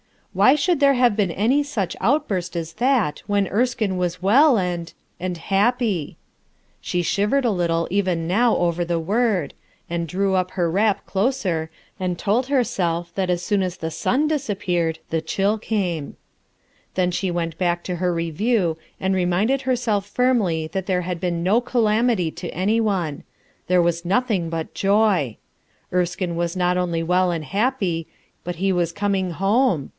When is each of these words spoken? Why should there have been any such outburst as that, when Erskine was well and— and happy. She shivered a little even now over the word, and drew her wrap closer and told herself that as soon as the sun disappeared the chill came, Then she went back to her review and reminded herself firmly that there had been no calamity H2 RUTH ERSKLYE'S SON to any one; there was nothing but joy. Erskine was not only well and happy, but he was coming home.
Why 0.33 0.55
should 0.55 0.79
there 0.79 0.93
have 0.93 1.17
been 1.17 1.29
any 1.29 1.61
such 1.61 1.95
outburst 1.99 2.55
as 2.55 2.73
that, 2.75 3.21
when 3.27 3.49
Erskine 3.49 3.97
was 3.97 4.21
well 4.21 4.57
and— 4.57 4.91
and 5.19 5.35
happy. 5.37 6.17
She 6.79 7.01
shivered 7.01 7.43
a 7.43 7.51
little 7.51 7.85
even 7.91 8.27
now 8.29 8.55
over 8.55 8.85
the 8.85 8.97
word, 8.99 9.53
and 9.89 10.07
drew 10.07 10.33
her 10.41 10.71
wrap 10.71 11.05
closer 11.05 11.69
and 11.99 12.17
told 12.17 12.47
herself 12.47 13.13
that 13.13 13.29
as 13.29 13.43
soon 13.43 13.61
as 13.61 13.77
the 13.77 13.91
sun 13.91 14.27
disappeared 14.27 14.99
the 15.09 15.21
chill 15.21 15.57
came, 15.57 16.15
Then 16.95 17.11
she 17.11 17.29
went 17.29 17.57
back 17.57 17.83
to 17.83 17.97
her 17.97 18.11
review 18.13 18.77
and 19.01 19.13
reminded 19.13 19.63
herself 19.63 20.07
firmly 20.07 20.65
that 20.67 20.85
there 20.85 21.01
had 21.01 21.19
been 21.19 21.43
no 21.43 21.59
calamity 21.59 22.31
H2 22.31 22.31
RUTH 22.31 22.31
ERSKLYE'S 22.31 22.43
SON 22.45 22.49
to 22.49 22.55
any 22.57 22.79
one; 22.81 23.23
there 23.67 23.81
was 23.81 24.05
nothing 24.05 24.49
but 24.49 24.73
joy. 24.73 25.37
Erskine 25.93 26.37
was 26.37 26.55
not 26.55 26.77
only 26.77 27.03
well 27.03 27.31
and 27.31 27.43
happy, 27.43 28.07
but 28.45 28.55
he 28.55 28.71
was 28.71 28.93
coming 28.93 29.31
home. 29.31 29.89